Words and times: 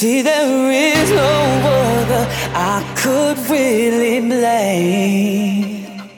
See, 0.00 0.22
there 0.22 0.72
is 0.72 1.10
no 1.10 1.60
other 1.62 2.26
I 2.54 2.82
could 2.96 3.36
really 3.50 4.20
blame. 4.20 6.08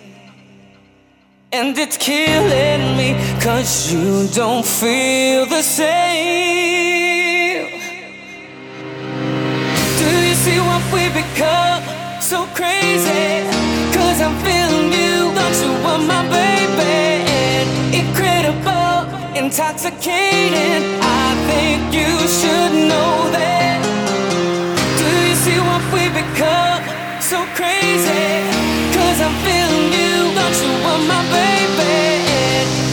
And 1.52 1.76
it's 1.76 1.96
killing 1.96 2.96
me, 2.96 3.16
cause 3.42 3.92
you 3.92 4.28
don't 4.28 4.64
feel 4.64 5.46
the 5.46 5.62
same. 5.62 7.66
Do 9.98 10.10
you 10.28 10.34
see 10.44 10.60
what 10.60 10.84
we 10.94 11.08
become? 11.08 11.82
So 12.20 12.46
crazy, 12.54 13.42
cause 13.92 14.20
I'm 14.20 14.36
feeling 14.44 14.61
you. 15.60 15.72
Want 15.84 16.06
my 16.06 16.22
baby? 16.30 17.28
Incredible, 18.02 19.10
intoxicating. 19.36 20.82
I 21.02 21.26
think 21.48 21.92
you 21.92 22.12
should 22.38 22.72
know 22.90 23.12
that. 23.36 23.80
Do 25.00 25.08
you 25.28 25.34
see 25.44 25.58
what 25.58 25.82
we 25.92 26.08
become? 26.08 26.72
So 27.32 27.38
crazy 27.54 28.42
Cause 28.92 29.20
I'm 29.20 29.32
feeling 29.46 29.92
you 29.94 30.34
Don't 30.34 30.58
you 30.60 30.72
want 30.84 31.06
my 31.06 31.22
baby 31.30 32.26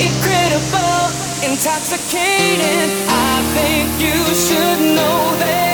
Incredible, 0.05 1.09
intoxicating 1.43 2.89
I 3.09 3.41
think 3.55 3.89
you 3.99 4.19
should 4.45 4.95
know 4.95 5.35
that 5.39 5.68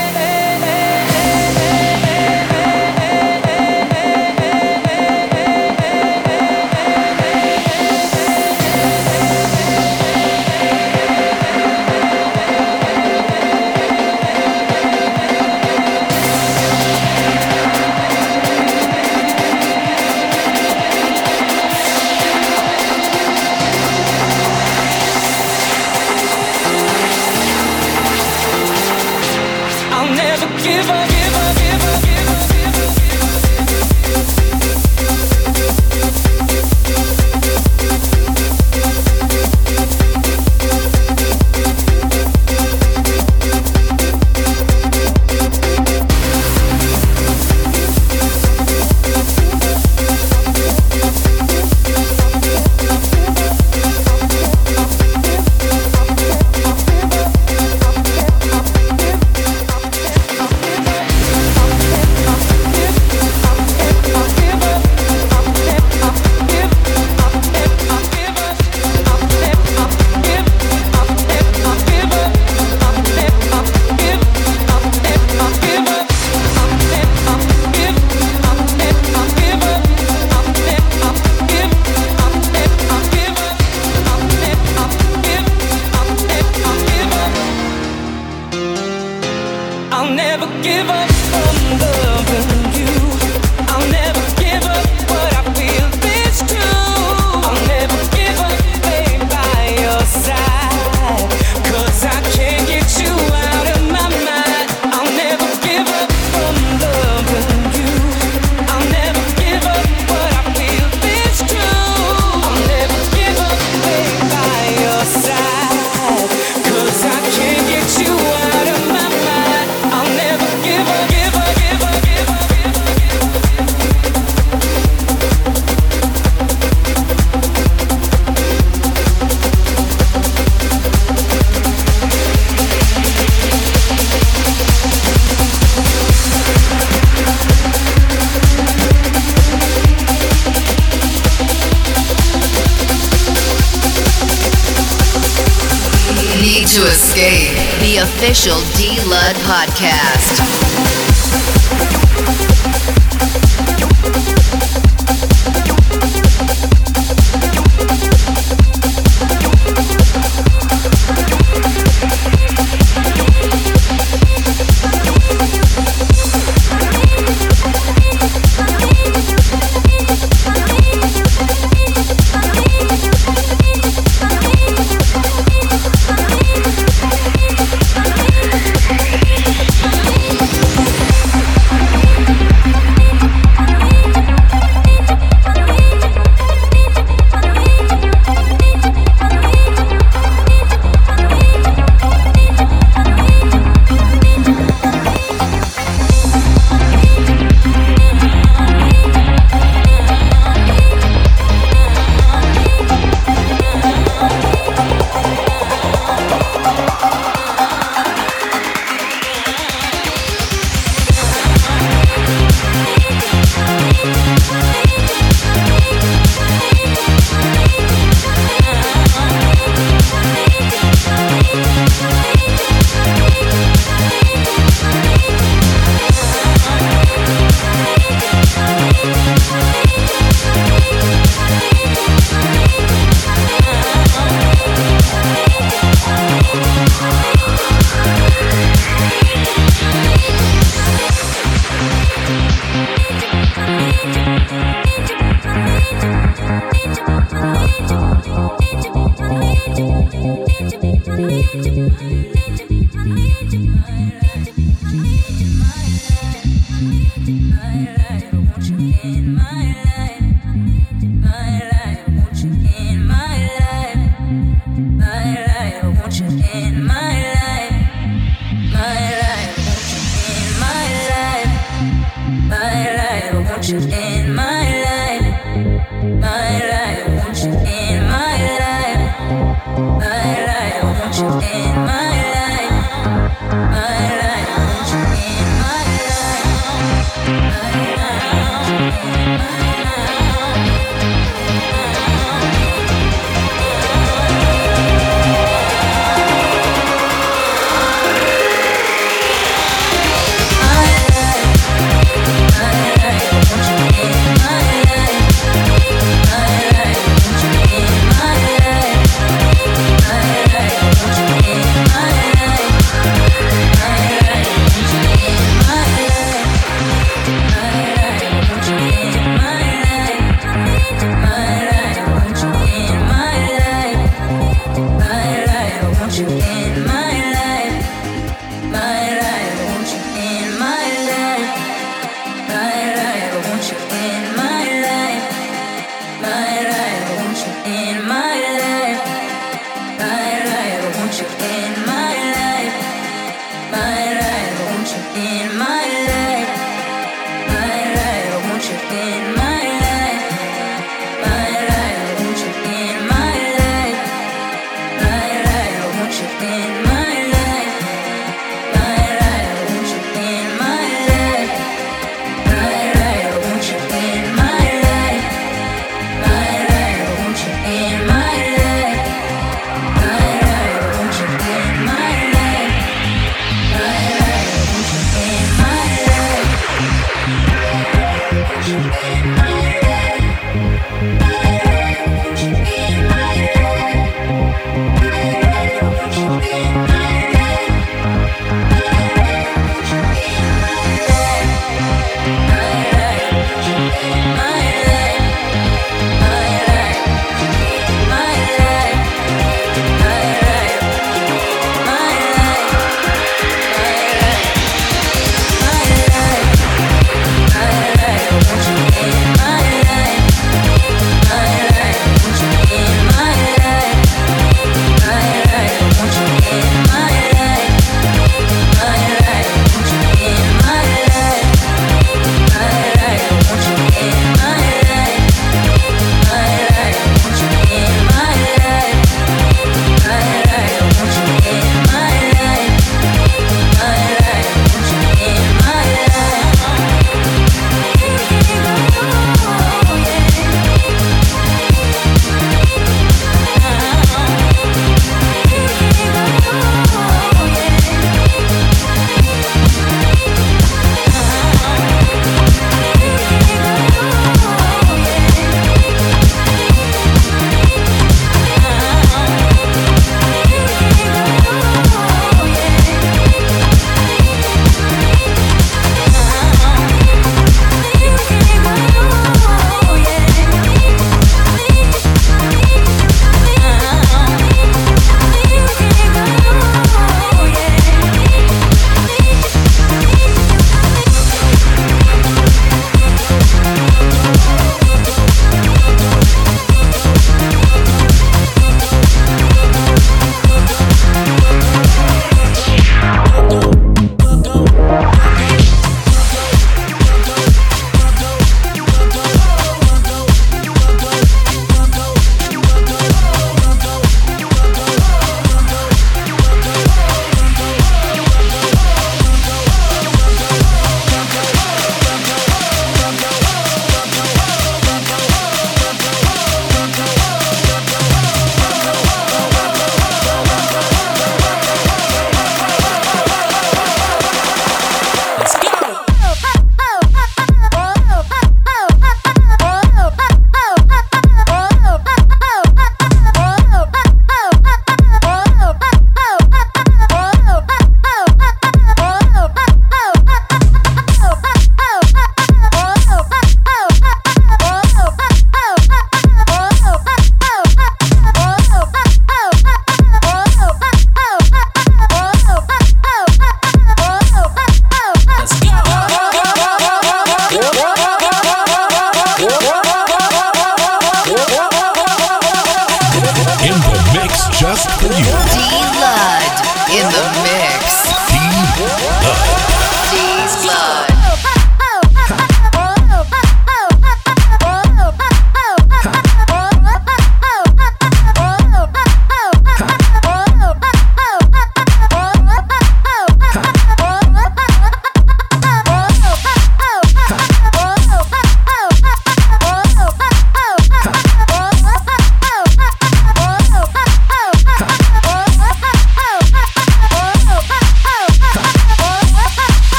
Yeah. 378.68 379.75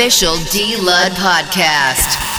Official 0.00 0.36
D 0.50 0.78
Lud 0.78 1.12
podcast. 1.12 2.29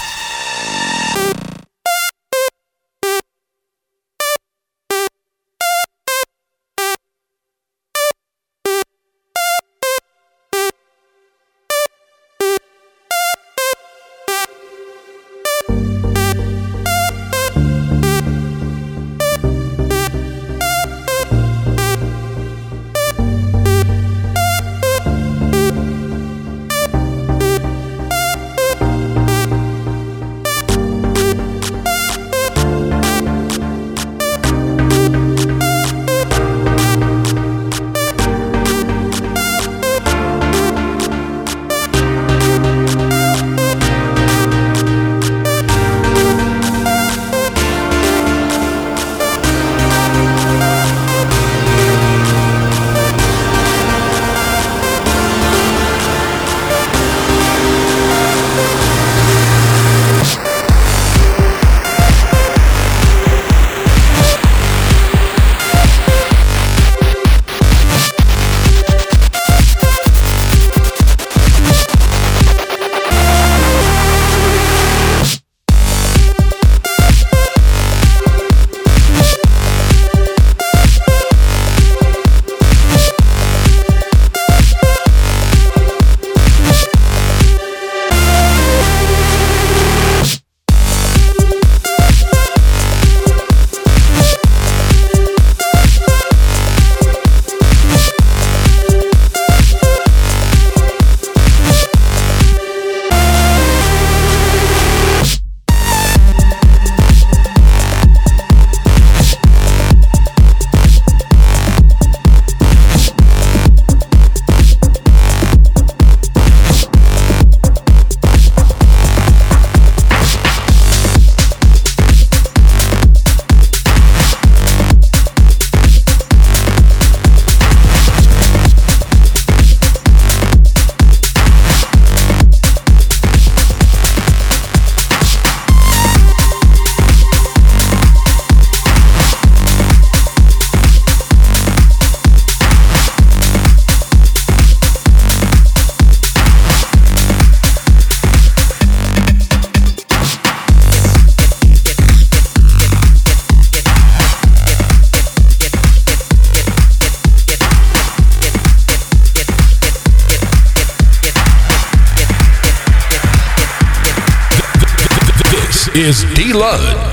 Is 165.95 166.23
D 166.35 166.53
Lud. 166.53 167.10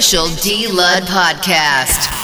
Official 0.00 0.34
D 0.36 0.66
Lud 0.66 1.02
podcast. 1.02 2.19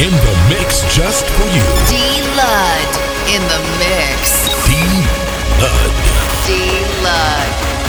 In 0.00 0.10
the 0.10 0.34
mix 0.48 0.82
just 0.92 1.24
for 1.24 1.46
you. 1.54 1.62
D 1.86 2.20
Lud 2.34 2.90
in 3.30 3.42
the 3.46 3.62
mix. 3.78 4.50
D 4.66 4.74
Lud. 5.62 5.94
D 6.46 6.82
Lud. 7.04 7.83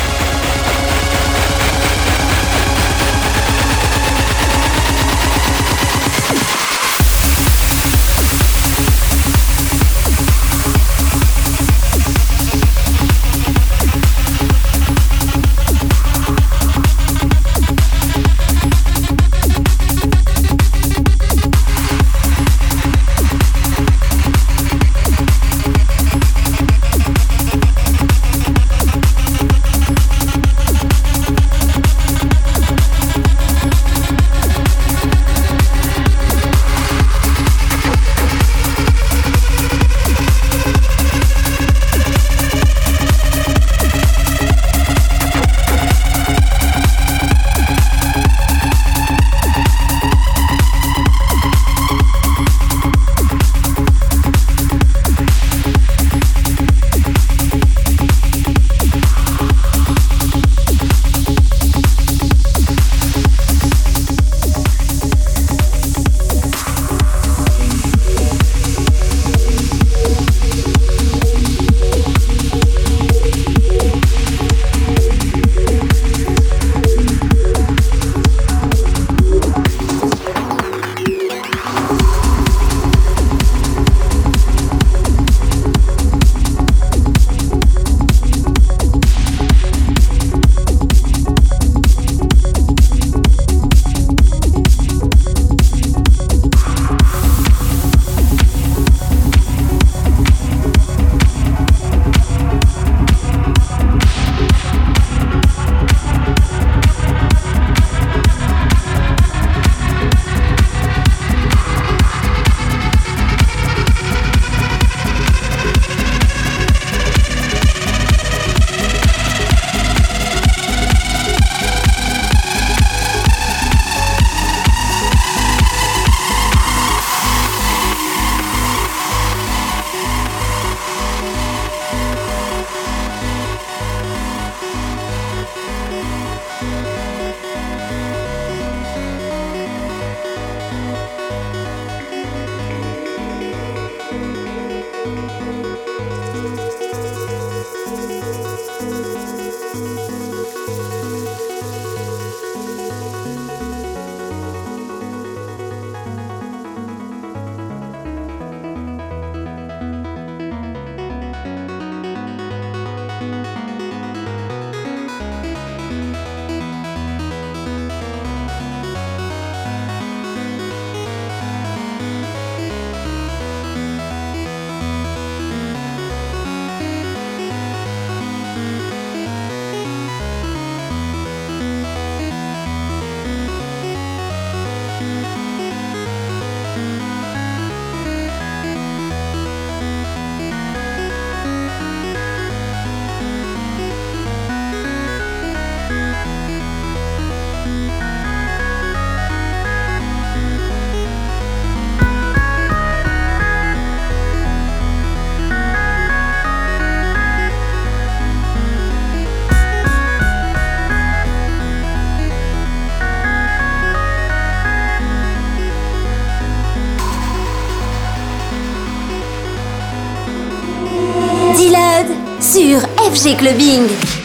FG 223.06 223.38
Clubbing. 223.38 224.25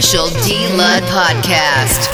Official 0.00 0.30
D 0.46 0.66
Lud 0.78 1.02
podcast. 1.02 2.09